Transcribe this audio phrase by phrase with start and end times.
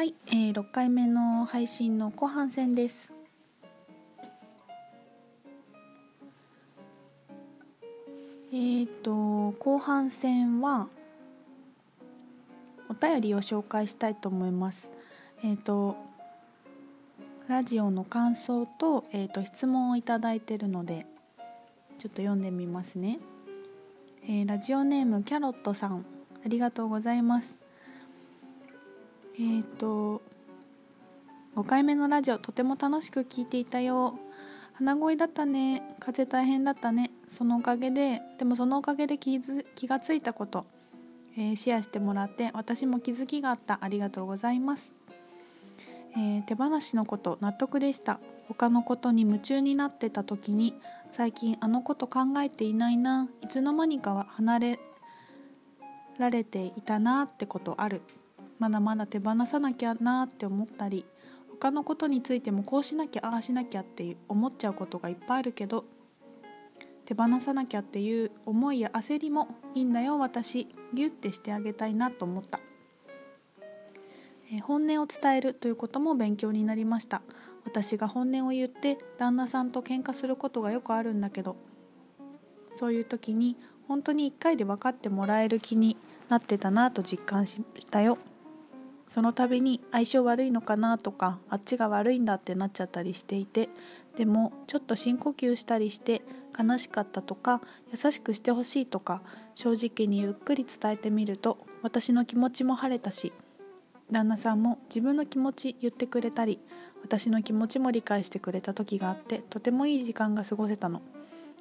[0.00, 3.12] はい、えー、6回目の配信の後半戦です。
[8.50, 10.88] えーと後半戦は
[12.88, 14.90] お便りを紹介したいと思います。
[15.44, 15.98] えっ、ー、と
[17.46, 21.04] ラジオの感想と,、えーと、質問をいただいてるので
[21.98, 23.18] ちょっと読んでみますね、
[24.24, 26.06] えー、ラジオネームキャロットさん
[26.42, 27.58] ありがとうございます。
[29.38, 30.22] えっ、ー、と
[31.56, 34.18] 5回目のラジオとても楽しく聞いていたよ。
[34.74, 35.82] 鼻声だったね。
[36.00, 37.10] 風大変だったね。
[37.28, 39.38] そのおかげででもそのおかげで気
[39.74, 40.64] 気がついたこと、
[41.36, 43.78] えー、シェアしてもらって私も気づきがあった。
[43.82, 44.94] ありがとうございます。
[46.16, 48.20] えー、手放しのこと納得でした。
[48.48, 50.74] 他のことに夢中になってた時に
[51.12, 53.28] 最近あのこと考えていないな。
[53.42, 54.80] いつの間にかは離れ
[56.18, 58.02] られていたなってことある。
[58.60, 61.04] まだまだ手放さなきゃなって思ったり
[61.50, 65.84] 他のことについてもこうしなきゃああしなきゃって思っちゃうことがいっぱいあるけど
[67.06, 72.60] 手放さなきゃっていう思いや焦りもいいんだよ私ギュッてしてあげたいなと思った。
[74.52, 77.22] え本音を伝えるということも勉強になりました。
[77.64, 81.56] 私が本音を言って旦那さんと喧嘩することがよくあるんだけど
[82.72, 85.96] そういう時に本当に1回で分かってもらえる気に
[86.28, 88.18] なってたなと実感したよ。
[89.10, 93.68] その度に相性悪いのかなとかあっちが悪いんだってなっちゃったりしていて
[94.16, 96.22] でもちょっと深呼吸したりして
[96.56, 99.20] 悲しかったとか優しくしてほしいとか
[99.56, 103.32] 正直にゆっくり伝えてみると私の気持ちも晴れたし
[104.12, 106.60] 旦那さんも自分の気持ち言ってくれたり
[107.02, 111.02] 私の気持ちも理解してくれた時があってとてもいい時間が過ごせたの。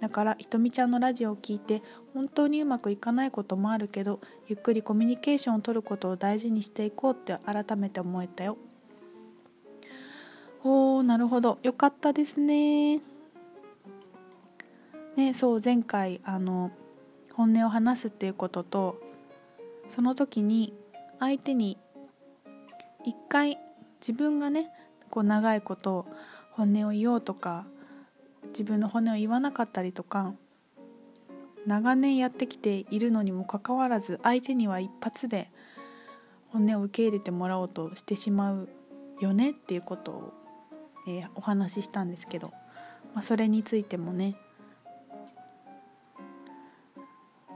[0.00, 8.58] だからひとみちゃんのラジオを聞いて本当にうまくいかないこともあるけどゆっくりコミュニケーションをとることを大事にしていこうって改めて思えたよ。
[10.64, 11.58] おーなるほど。
[11.62, 13.00] よかったですね。
[15.16, 16.70] ねそう前回あの
[17.32, 19.00] 本音を話すっていうことと
[19.88, 20.74] その時に
[21.20, 21.78] 相手に
[23.04, 23.58] 一回
[24.00, 24.70] 自分がね
[25.10, 26.06] こう長いこと
[26.50, 27.66] 本音を言おうとか
[28.56, 30.32] 自分の本音を言わなかったりとか
[31.66, 35.50] 長年やってきているのにもかかわらず相手には一発で
[36.48, 38.68] 本音を受け入れてもらおうとしてしまう
[39.20, 40.32] よねっていうことを、
[41.06, 42.48] えー、お話ししたんですけど、
[43.12, 44.36] まあ、それについてもね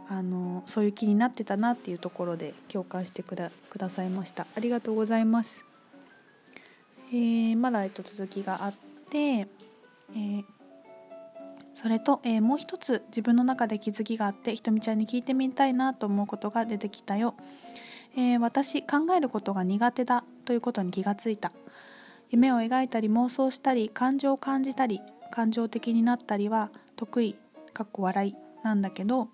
[0.06, 4.46] あのそういう気になってたなっていうところで共感してくだくださいました。
[4.54, 5.64] ありがとうございます、
[7.10, 8.74] えー、まだ、えっと、続きがあっ
[9.08, 10.44] て、えー、
[11.74, 17.34] それと、えー、もう一つ自分の中で気づきがあってひとみちゃんに聞いてみたいなと思うことが出てきたよ、
[18.16, 21.52] え私考えることが苦手だということに気がついた。
[22.30, 25.00] 夢を描いたり妄想したり感情を感じたり
[25.32, 27.36] 感情的になったりは得意
[27.72, 29.26] かっこ笑いなんだけど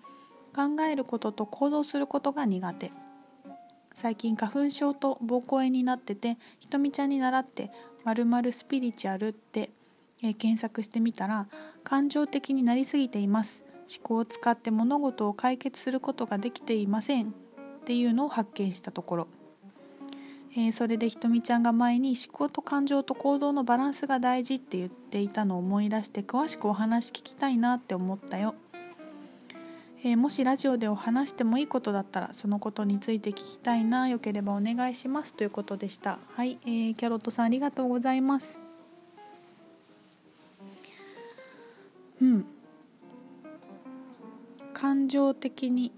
[0.55, 2.91] 考えることと行動することが苦手。
[3.93, 7.71] 最近花粉症と膀胱炎になっててひとみちゃんに習って
[8.05, 9.71] 「まるスピリチュアル」って、
[10.21, 11.47] え、検索してみたら
[11.83, 13.63] 感情的になりすぎています。
[13.89, 17.27] 思考を使って物事を解決することができていません。
[17.29, 19.27] っていうのを発見したところ、
[20.57, 28.55] えー、それでひとみちゃんが前に思考と感情と行動のバランスが大事って言っていたのを思い出して詳しくお話聞きたいなって思ったよ。
[30.03, 36.19] えー、もしラジオでお話してもいいことだったらそのことについて聞きたいなよければお願いしますということでした。
[36.33, 38.66] はい、えー、キャロットさんありがとうございます。
[42.21, 42.45] うん。
[44.73, 45.91] 感情的に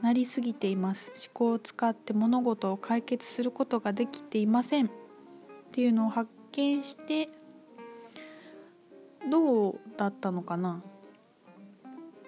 [0.00, 1.12] なりすぎています。
[1.14, 4.86] 思考を使って物事を解決することができていません。
[4.86, 4.90] っ
[5.72, 7.28] ていうのを発見して
[9.30, 10.82] どうだったのかな？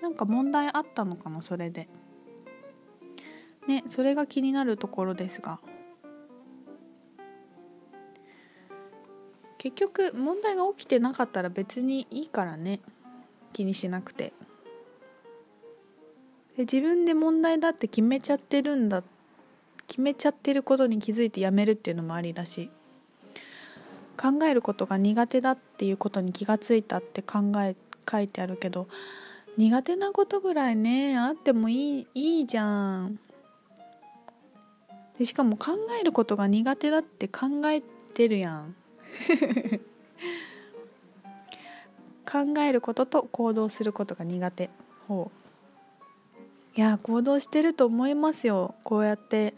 [0.01, 1.43] なんか問題あったのかな？
[1.43, 1.89] それで。
[3.67, 5.59] ねそれが気になるところですが。
[9.59, 12.81] 結局問題が起きてなかったら別にいいからね。
[13.55, 14.35] 気にしなくて。
[16.57, 19.03] で自分で問題だって決めちゃってるんだ
[19.89, 22.71] 決めちゃってることに気づいてやめるっていうのもありだし
[24.17, 27.75] 考えることが苦手だっていうことに気がついたって考え
[28.09, 28.87] 書いてあるけど
[29.57, 33.19] 苦手なことぐらいねあってもいいいいじゃん。
[35.19, 37.81] でしかも考えることが苦手だって考え
[38.15, 38.75] てるやん。
[42.35, 44.69] 考えることと行動することが苦手
[45.07, 45.45] ほう
[46.77, 48.75] いや行動してると思いますよ。
[48.83, 49.55] こうやって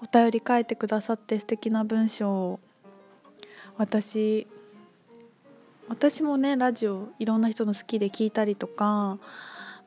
[0.00, 2.60] お便り書いてくださって素敵な文章を。
[3.76, 4.46] 私
[5.88, 9.18] 私もねラジオいろんな人の好きで聞いたりとか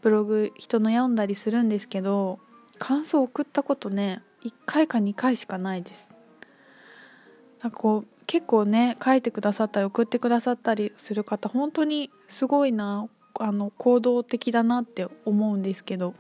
[0.04, 2.38] ブログ人の読んだりするんですけど
[2.78, 6.12] 感想を送ったことね1回か2回しかないです。
[7.64, 13.08] なんかこう結構ね書いてくださったり送ってくださったりする方本当にすごいな
[13.40, 16.14] あの行動的だなって思うんですけど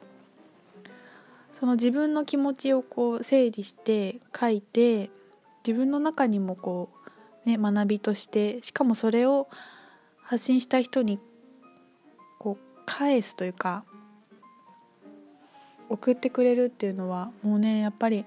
[1.53, 5.09] その自分の気持ちをこう整理して書いて
[5.65, 6.89] 自分の中にもこ
[7.45, 9.47] うね学びとしてしかもそれを
[10.23, 11.19] 発信した人に
[12.39, 13.83] こう返すというか
[15.89, 18.25] 送ってくれるっていうのはもうねやっぱり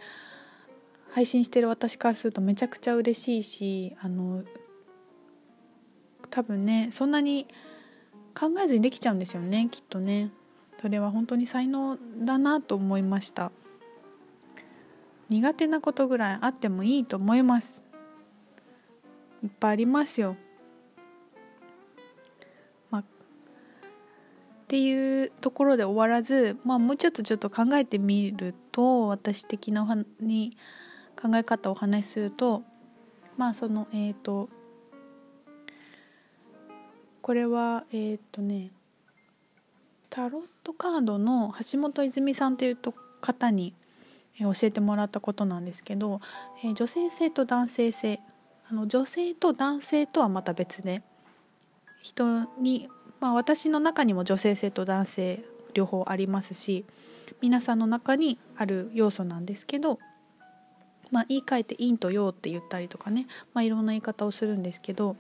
[1.15, 4.43] 配信してる私からするとめちゃくちゃ嬉しいしあの
[6.29, 7.47] 多分ねそんなに
[8.39, 10.31] 考えずにできちゃうんですよねきっとね。
[10.83, 13.53] それは本当に才能だなと思いました。
[15.31, 17.85] 苦手なことぐらいあってもいいと思います。
[19.43, 20.37] いっぱいありますよ。
[22.93, 30.57] っていうところで終わらず、まあ、もうちょっとちょっと考えてみると私的なおに
[31.25, 32.63] 考え方をお話しすると
[33.39, 34.51] まあそのえっ、ー、と
[37.23, 38.71] これはえっ、ー、とね
[40.11, 42.79] タロットカードの橋本泉さんという
[43.23, 43.73] 方に
[44.39, 46.21] 教えてもらったことなんですけど、
[46.63, 48.21] え、女性性と男性性
[48.69, 51.03] あの女性と男性とはまた別で
[52.03, 52.89] 人に
[53.25, 56.85] まあ、私の中にも女性性と男性両方ありますし
[57.41, 59.99] 皆さんの中にある要素なんですけど、
[61.15, 65.15] まあ、言い換えて陰と陽って言ったりとかね、まあ、いろんな言い方をするんですけど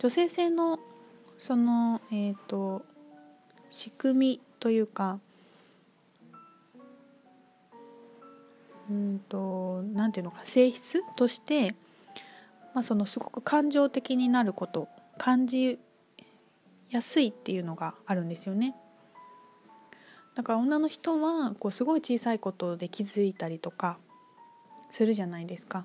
[0.00, 0.80] 女性性の
[1.38, 2.84] その、えーと、
[3.70, 5.20] 仕組みというか
[8.90, 11.76] うんとなんていうのか性質として、
[12.74, 14.88] まあ、そのすごく感情的になること
[15.18, 15.78] 感じ
[16.90, 18.74] 安いっていうのがあるんですよね。
[20.34, 23.98] だから女の人はこうすごい小さいことで気づいたりとか
[24.90, 25.84] するじゃないですか。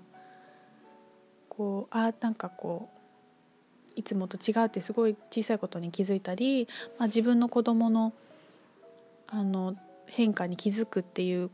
[1.50, 3.04] こうあなんかこう
[3.96, 6.68] いつもと違うってすごい小さいことに気づいたり、
[6.98, 8.14] まあ、自分の子供の
[9.28, 9.76] あの
[10.08, 11.50] 変化に気づくっていう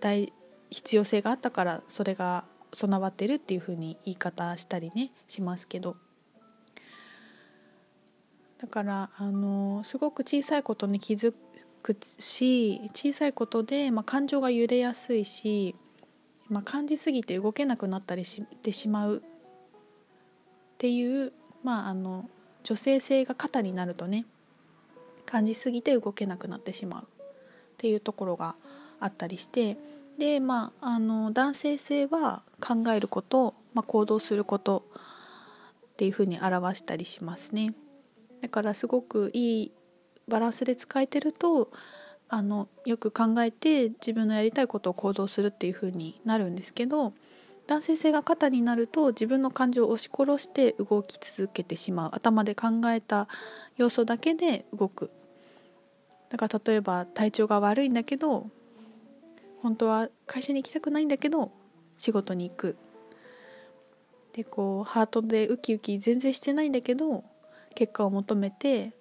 [0.00, 0.32] 大
[0.70, 5.96] 必要性があったからそれが備わってるっていうふうに言い方したりねしますけど
[8.58, 11.34] だからあのすごく小さいことに気づ
[11.82, 15.74] くし小さいことで、まあ、感情が揺れやすいし、
[16.48, 19.20] まあ、感じすぎて動けなくなったりしてしまうっ
[20.78, 21.32] ていう、
[21.64, 22.28] まあ、あの
[22.62, 24.26] 女性性が肩になるとね
[25.24, 27.06] 感じすぎて動けなくなってしまうっ
[27.78, 28.54] ていうところが
[29.00, 29.76] あったりして
[30.18, 34.84] でまああの男性性は考えること、まあ、行動すること
[35.92, 37.74] っていうふうに表したりしますね。
[38.40, 39.72] だからすごくいい
[40.28, 41.70] バランスで使えてると
[42.28, 47.12] あのよく考えて自分のやりたいことを行動するっていう風になるんですけど
[47.66, 52.10] 男性性が肩になると自分の感情を押し殺して動き続けてしまう。
[52.12, 53.28] 頭で考えた
[53.76, 55.10] 要素だけで動く。
[56.28, 58.48] だから例えば体調が悪いんだけど
[59.62, 61.52] 本当は会社に行きたくないんだけど
[61.98, 62.76] 仕事に行く。
[64.32, 67.24] でこうハートでウキウキ全然してないんだけど
[67.74, 68.92] 結果を求めて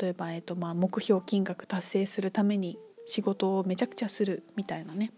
[0.00, 5.12] 例えば、えーとまあ、目標金額達成するために仕事をめちゃくちゃするみたいなね。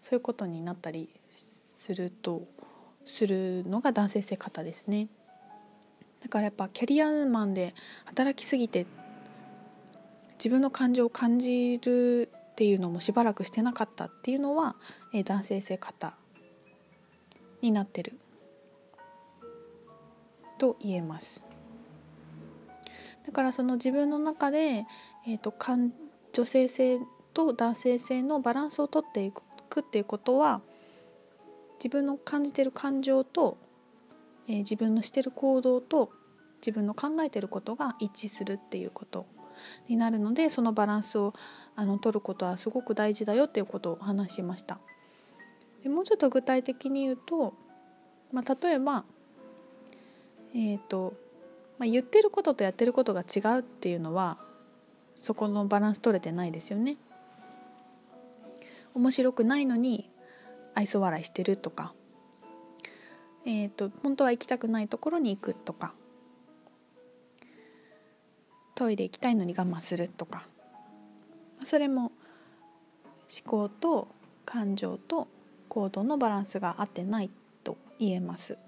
[0.00, 2.42] そういうことになったりすると
[3.04, 5.08] するのが男性性方ですね。
[6.20, 8.86] だからやっぱキャリアマンで働きすぎて
[10.34, 14.76] 自分の感情を感じるっていうのもしばらくしてなかったっていうのは、
[15.14, 16.14] えー、男性性方
[17.60, 18.18] になってる
[20.58, 21.51] と言えます。
[23.32, 24.84] だからその自分の中で、
[25.26, 25.54] えーと、
[26.34, 26.98] 女性性
[27.32, 30.60] と男性性のバランスをとっていくっていうことは
[31.78, 33.56] 自分の感じてる感情と、
[34.48, 36.10] えー、自分のしてる行動と
[36.60, 39.24] 自分の考えてることが一致するっていうこと
[39.88, 41.32] になるのでそのバランスを
[41.74, 44.78] あの取ることはすごく大事だよっていうことを話しました。
[45.82, 47.54] でもうちょっと具体的に言うと、
[48.30, 49.04] まあ、例えば
[50.54, 51.14] えーと
[51.78, 54.38] まあ、言ってることとやってることが違うっていうのは
[55.16, 56.96] そこのバランス取れてないですよね。
[58.94, 60.10] 面白くないのに
[60.74, 61.94] 愛想笑いしてるとか、
[63.46, 65.94] えーと、本当は行きたくないところに行くとか
[68.74, 70.44] トイレ行きたいのに我慢するとか
[71.64, 72.10] それも思
[73.46, 74.08] 考と
[74.44, 75.28] 感情と
[75.68, 77.30] 行動のバランスが合ってない
[77.64, 78.58] と言えます。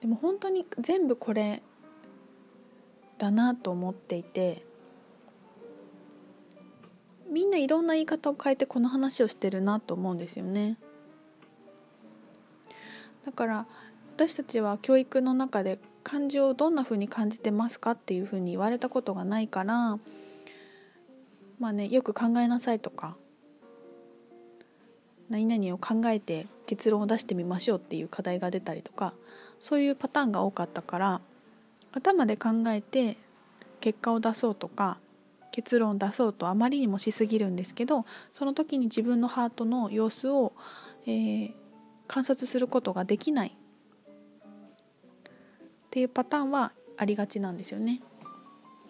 [0.00, 1.62] でも本当に全部これ
[3.18, 4.64] だなと思っていて
[7.30, 10.78] みんないろんな言い方を変えてこの話をしてるなと思うんですよね。
[13.26, 13.66] だから
[14.16, 19.98] 私たちは教育の中で感情をどんなふうに感じてますかっていうふうに言われたことがないから
[21.58, 23.16] まあねよく考えなさいとか
[25.30, 29.12] 何々を考えて結論を出してみましょうっていう課題が出たりとか
[29.60, 31.20] そういうパターンが多かったから
[31.92, 33.16] 頭で考えて
[33.80, 34.98] 結果を出そうとか
[35.50, 40.52] 結論を出そうとあまりにもしすぎるんですけどその時に自分のハートの様子を、
[41.06, 41.52] えー、
[42.06, 43.52] 観察することができないっ
[45.90, 48.02] ていうパターンはありがちなんですよね。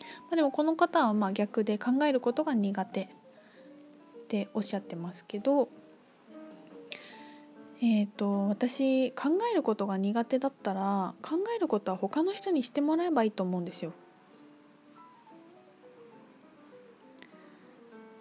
[0.00, 3.08] まあ、でもこの方はまあ逆で考えることが苦手っ
[4.28, 5.68] ておっしゃってますけど
[7.80, 13.92] えーと、私考えることが苦手だったら考えることは他の人にしてもらえばいいと思うんですよ。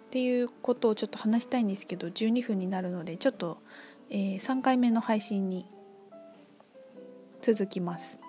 [0.06, 3.58] っていうことをちょっと話したいんですけど12分になるのでちょっと、
[4.08, 5.66] えー、3回目の配信に
[7.42, 8.27] 続きます。